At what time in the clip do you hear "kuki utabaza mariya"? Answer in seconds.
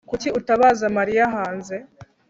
0.09-1.23